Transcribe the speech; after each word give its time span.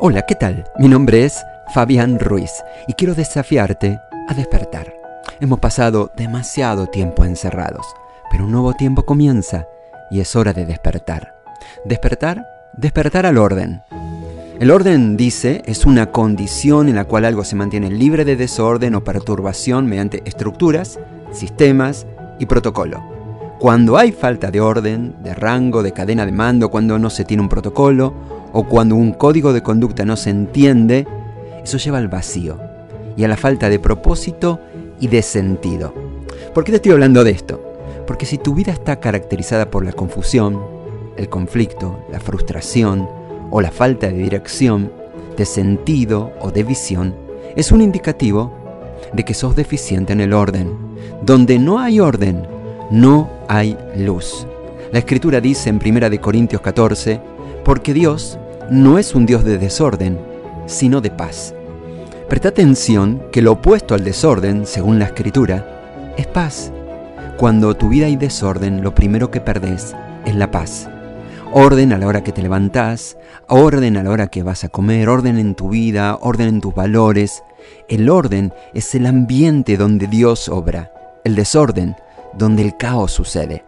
Hola, 0.00 0.22
¿qué 0.22 0.36
tal? 0.36 0.62
Mi 0.78 0.86
nombre 0.86 1.24
es 1.24 1.44
Fabián 1.74 2.20
Ruiz 2.20 2.52
y 2.86 2.92
quiero 2.92 3.16
desafiarte 3.16 3.98
a 4.28 4.34
despertar. 4.34 4.94
Hemos 5.40 5.58
pasado 5.58 6.12
demasiado 6.16 6.86
tiempo 6.86 7.24
encerrados, 7.24 7.84
pero 8.30 8.44
un 8.44 8.52
nuevo 8.52 8.74
tiempo 8.74 9.04
comienza 9.04 9.66
y 10.12 10.20
es 10.20 10.36
hora 10.36 10.52
de 10.52 10.66
despertar. 10.66 11.34
Despertar, 11.84 12.46
despertar 12.74 13.26
al 13.26 13.38
orden. 13.38 13.82
El 14.60 14.70
orden, 14.70 15.16
dice, 15.16 15.62
es 15.66 15.84
una 15.84 16.12
condición 16.12 16.88
en 16.88 16.94
la 16.94 17.04
cual 17.04 17.24
algo 17.24 17.42
se 17.42 17.56
mantiene 17.56 17.90
libre 17.90 18.24
de 18.24 18.36
desorden 18.36 18.94
o 18.94 19.02
perturbación 19.02 19.86
mediante 19.86 20.22
estructuras, 20.26 21.00
sistemas 21.32 22.06
y 22.38 22.46
protocolo. 22.46 23.02
Cuando 23.58 23.98
hay 23.98 24.12
falta 24.12 24.52
de 24.52 24.60
orden, 24.60 25.16
de 25.24 25.34
rango, 25.34 25.82
de 25.82 25.90
cadena 25.90 26.24
de 26.24 26.30
mando, 26.30 26.70
cuando 26.70 27.00
no 27.00 27.10
se 27.10 27.24
tiene 27.24 27.42
un 27.42 27.48
protocolo 27.48 28.37
o 28.52 28.64
cuando 28.64 28.96
un 28.96 29.12
código 29.12 29.52
de 29.52 29.62
conducta 29.62 30.04
no 30.04 30.16
se 30.16 30.30
entiende, 30.30 31.06
eso 31.62 31.78
lleva 31.78 31.98
al 31.98 32.08
vacío 32.08 32.58
y 33.16 33.24
a 33.24 33.28
la 33.28 33.36
falta 33.36 33.68
de 33.68 33.78
propósito 33.78 34.60
y 35.00 35.08
de 35.08 35.22
sentido. 35.22 35.92
¿Por 36.54 36.64
qué 36.64 36.72
te 36.72 36.76
estoy 36.76 36.92
hablando 36.92 37.24
de 37.24 37.30
esto? 37.30 37.62
Porque 38.06 38.26
si 38.26 38.38
tu 38.38 38.54
vida 38.54 38.72
está 38.72 39.00
caracterizada 39.00 39.70
por 39.70 39.84
la 39.84 39.92
confusión, 39.92 40.60
el 41.16 41.28
conflicto, 41.28 41.98
la 42.10 42.20
frustración 42.20 43.08
o 43.50 43.60
la 43.60 43.70
falta 43.70 44.08
de 44.08 44.18
dirección, 44.18 44.92
de 45.36 45.44
sentido 45.44 46.32
o 46.40 46.50
de 46.50 46.62
visión, 46.62 47.14
es 47.54 47.72
un 47.72 47.82
indicativo 47.82 48.52
de 49.12 49.24
que 49.24 49.34
sos 49.34 49.56
deficiente 49.56 50.12
en 50.12 50.20
el 50.20 50.32
orden. 50.32 50.76
Donde 51.22 51.58
no 51.58 51.78
hay 51.78 52.00
orden, 52.00 52.46
no 52.90 53.28
hay 53.48 53.76
luz. 53.96 54.46
La 54.92 55.00
escritura 55.00 55.40
dice 55.40 55.68
en 55.68 55.80
1 55.84 56.20
Corintios 56.20 56.62
14, 56.62 57.20
porque 57.68 57.92
Dios 57.92 58.38
no 58.70 58.96
es 58.96 59.14
un 59.14 59.26
Dios 59.26 59.44
de 59.44 59.58
desorden, 59.58 60.18
sino 60.64 61.02
de 61.02 61.10
paz. 61.10 61.54
Presta 62.26 62.48
atención 62.48 63.22
que 63.30 63.42
lo 63.42 63.52
opuesto 63.52 63.94
al 63.94 64.04
desorden, 64.04 64.64
según 64.64 64.98
la 64.98 65.04
escritura, 65.04 66.14
es 66.16 66.26
paz. 66.26 66.72
Cuando 67.36 67.76
tu 67.76 67.90
vida 67.90 68.06
hay 68.06 68.16
desorden, 68.16 68.82
lo 68.82 68.94
primero 68.94 69.30
que 69.30 69.42
perdés 69.42 69.94
es 70.24 70.34
la 70.34 70.50
paz. 70.50 70.88
Orden 71.52 71.92
a 71.92 71.98
la 71.98 72.06
hora 72.06 72.24
que 72.24 72.32
te 72.32 72.40
levantás, 72.40 73.18
orden 73.48 73.98
a 73.98 74.02
la 74.02 74.12
hora 74.12 74.28
que 74.28 74.42
vas 74.42 74.64
a 74.64 74.70
comer, 74.70 75.10
orden 75.10 75.36
en 75.36 75.54
tu 75.54 75.68
vida, 75.68 76.16
orden 76.22 76.48
en 76.48 76.60
tus 76.62 76.74
valores. 76.74 77.44
El 77.86 78.08
orden 78.08 78.54
es 78.72 78.94
el 78.94 79.04
ambiente 79.04 79.76
donde 79.76 80.06
Dios 80.06 80.48
obra. 80.48 80.90
El 81.22 81.34
desorden, 81.34 81.96
donde 82.32 82.62
el 82.62 82.78
caos 82.78 83.12
sucede. 83.12 83.62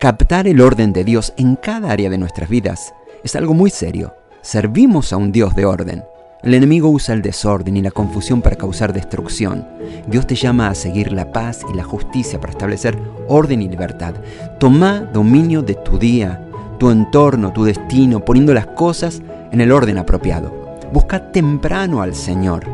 Captar 0.00 0.46
el 0.46 0.62
orden 0.62 0.94
de 0.94 1.04
Dios 1.04 1.34
en 1.36 1.56
cada 1.56 1.90
área 1.90 2.08
de 2.08 2.16
nuestras 2.16 2.48
vidas 2.48 2.94
es 3.24 3.36
algo 3.36 3.54
muy 3.54 3.70
serio. 3.70 4.14
Servimos 4.42 5.12
a 5.12 5.16
un 5.16 5.32
Dios 5.32 5.54
de 5.54 5.64
orden. 5.64 6.04
El 6.42 6.54
enemigo 6.54 6.88
usa 6.88 7.14
el 7.14 7.22
desorden 7.22 7.76
y 7.76 7.82
la 7.82 7.90
confusión 7.90 8.42
para 8.42 8.56
causar 8.56 8.92
destrucción. 8.92 9.66
Dios 10.06 10.26
te 10.26 10.34
llama 10.36 10.68
a 10.68 10.74
seguir 10.74 11.12
la 11.12 11.32
paz 11.32 11.62
y 11.72 11.76
la 11.76 11.82
justicia 11.82 12.40
para 12.40 12.52
establecer 12.52 12.96
orden 13.26 13.62
y 13.62 13.68
libertad. 13.68 14.14
Toma 14.60 15.00
dominio 15.00 15.62
de 15.62 15.74
tu 15.74 15.98
día, 15.98 16.46
tu 16.78 16.90
entorno, 16.90 17.52
tu 17.52 17.64
destino, 17.64 18.24
poniendo 18.24 18.54
las 18.54 18.66
cosas 18.66 19.22
en 19.50 19.60
el 19.60 19.72
orden 19.72 19.98
apropiado. 19.98 20.76
Busca 20.92 21.32
temprano 21.32 22.00
al 22.00 22.14
Señor 22.14 22.64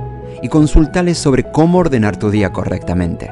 y 0.43 0.49
consultale 0.49 1.15
sobre 1.15 1.51
cómo 1.51 1.79
ordenar 1.79 2.17
tu 2.17 2.31
día 2.31 2.53
correctamente. 2.53 3.31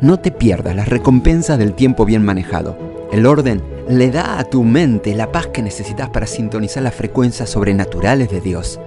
No 0.00 0.18
te 0.18 0.32
pierdas 0.32 0.74
las 0.74 0.88
recompensas 0.88 1.58
del 1.58 1.74
tiempo 1.74 2.04
bien 2.04 2.24
manejado. 2.24 2.95
El 3.12 3.26
orden 3.26 3.62
le 3.88 4.10
da 4.10 4.38
a 4.38 4.44
tu 4.44 4.64
mente 4.64 5.14
la 5.14 5.30
paz 5.30 5.46
que 5.48 5.62
necesitas 5.62 6.10
para 6.10 6.26
sintonizar 6.26 6.82
las 6.82 6.94
frecuencias 6.94 7.50
sobrenaturales 7.50 8.30
de 8.30 8.40
Dios 8.40 8.80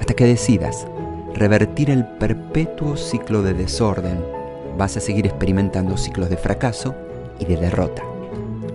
hasta 0.00 0.14
que 0.14 0.24
decidas 0.24 0.86
revertir 1.34 1.90
el 1.90 2.04
perpetuo 2.04 2.96
ciclo 2.96 3.42
de 3.42 3.54
desorden, 3.54 4.24
vas 4.76 4.96
a 4.96 5.00
seguir 5.00 5.26
experimentando 5.26 5.96
ciclos 5.96 6.30
de 6.30 6.36
fracaso 6.36 6.94
y 7.38 7.44
de 7.44 7.56
derrota. 7.56 8.02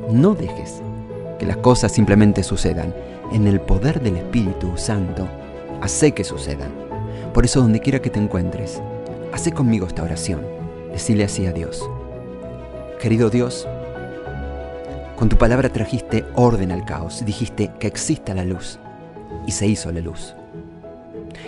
No 0.09 0.35
dejes 0.35 0.81
que 1.39 1.45
las 1.45 1.57
cosas 1.57 1.91
simplemente 1.91 2.43
sucedan. 2.43 2.93
En 3.31 3.47
el 3.47 3.59
poder 3.59 4.01
del 4.01 4.17
Espíritu 4.17 4.73
Santo, 4.75 5.27
hace 5.81 6.11
que 6.11 6.23
sucedan. 6.23 6.71
Por 7.33 7.45
eso, 7.45 7.61
donde 7.61 7.79
quiera 7.79 7.99
que 7.99 8.11
te 8.11 8.19
encuentres, 8.19 8.79
hace 9.31 9.51
conmigo 9.51 9.87
esta 9.87 10.03
oración. 10.03 10.41
Decile 10.91 11.23
así 11.23 11.47
a 11.47 11.51
Dios. 11.51 11.89
Querido 13.01 13.29
Dios, 13.31 13.67
con 15.23 15.29
tu 15.29 15.37
palabra 15.37 15.69
trajiste 15.69 16.25
orden 16.35 16.69
al 16.73 16.83
caos, 16.83 17.23
dijiste 17.25 17.71
que 17.79 17.87
exista 17.87 18.33
la 18.33 18.43
luz 18.43 18.77
y 19.47 19.51
se 19.51 19.65
hizo 19.65 19.89
la 19.89 20.01
luz 20.01 20.35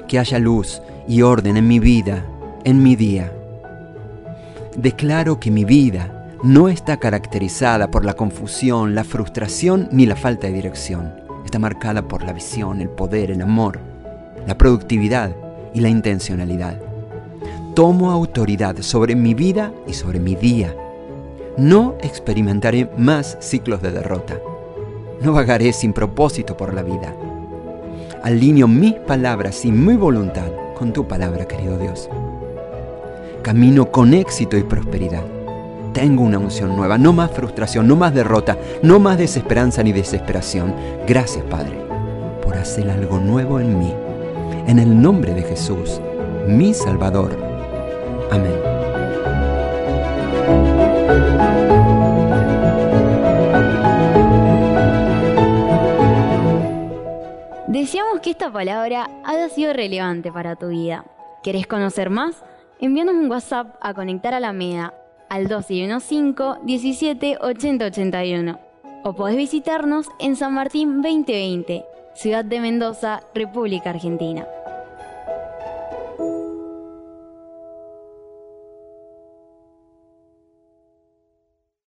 que 0.08 0.18
haya 0.18 0.40
luz 0.40 0.82
y 1.10 1.24
orden 1.24 1.58
en 1.58 1.68
mi 1.68 1.80
vida, 1.80 2.26
en 2.64 2.82
mi 2.82 2.96
día. 2.96 3.34
Declaro 4.78 5.42
que 5.42 5.52
mi 5.52 5.66
vida 5.66 6.30
no 6.42 6.70
está 6.70 6.96
caracterizada 6.96 7.92
por 7.92 8.06
la 8.06 8.14
confusión, 8.14 8.96
la 8.96 9.04
frustración 9.04 9.90
ni 9.92 10.06
la 10.06 10.16
falta 10.16 10.48
de 10.48 10.54
dirección. 10.54 11.14
Está 11.44 11.60
marcada 11.60 12.08
por 12.08 12.24
la 12.24 12.32
visión, 12.32 12.80
el 12.80 12.88
poder, 12.88 13.30
el 13.30 13.42
amor, 13.42 13.82
la 14.48 14.58
productividad 14.58 15.36
y 15.74 15.82
la 15.82 15.90
intencionalidad. 15.90 16.80
Tomo 17.74 18.12
autoridad 18.12 18.78
sobre 18.80 19.18
mi 19.18 19.34
vida 19.34 19.74
y 19.86 19.92
sobre 19.92 20.22
mi 20.22 20.36
día. 20.36 20.74
No 21.58 21.96
experimentaré 22.02 22.90
más 22.98 23.38
ciclos 23.40 23.82
de 23.82 23.92
derrota. 23.92 24.40
No 25.22 25.34
vagaré 25.34 25.72
sin 25.74 25.94
propósito 25.94 26.58
por 26.58 26.74
la 26.74 26.84
vida 26.84 27.16
alineo 28.26 28.68
mis 28.68 28.96
palabras 28.96 29.66
y 29.66 29.72
mi 29.72 29.96
voluntad 29.96 30.48
con 30.76 30.92
tu 30.92 31.08
palabra, 31.08 31.48
querido 31.48 31.78
Dios. 31.78 32.10
Camino 33.44 33.92
con 33.92 34.16
éxito 34.16 34.58
y 34.58 34.64
prosperidad. 34.64 35.24
Tengo 35.94 36.24
una 36.24 36.40
unción 36.40 36.76
nueva, 36.76 36.98
no 36.98 37.14
más 37.14 37.30
frustración, 37.30 37.88
no 37.88 37.96
más 37.96 38.16
derrota, 38.16 38.58
no 38.82 39.00
más 39.00 39.20
desesperanza 39.20 39.84
ni 39.84 39.94
desesperación. 39.94 40.74
Gracias, 41.08 41.46
Padre, 41.46 41.78
por 42.42 42.58
hacer 42.58 42.90
algo 42.90 43.20
nuevo 43.20 43.60
en 43.60 43.78
mí. 43.78 43.94
En 44.66 44.80
el 44.80 45.00
nombre 45.00 45.36
de 45.36 45.44
Jesús, 45.44 46.02
mi 46.48 46.74
Salvador. 46.74 47.38
Amén. 48.32 48.75
Que 58.26 58.32
esta 58.32 58.52
palabra 58.52 59.08
haya 59.24 59.50
sido 59.50 59.72
relevante 59.72 60.32
para 60.32 60.56
tu 60.56 60.70
vida. 60.70 61.06
¿Querés 61.44 61.68
conocer 61.68 62.10
más? 62.10 62.44
Envíanos 62.80 63.14
un 63.14 63.30
WhatsApp 63.30 63.76
a 63.82 63.94
Conectar 63.94 64.34
a 64.34 64.40
la 64.40 64.52
MEDA 64.52 64.96
al 65.30 65.42
1215 65.44 66.66
17 66.66 67.38
80 67.40 67.86
81 67.86 68.60
o 69.04 69.14
podés 69.14 69.38
visitarnos 69.38 70.08
en 70.18 70.36
San 70.36 70.56
Martín 70.56 71.04
2020, 71.04 71.86
Ciudad 72.16 72.44
de 72.44 72.60
Mendoza, 72.62 73.22
República 73.36 73.92
Argentina. 73.92 74.48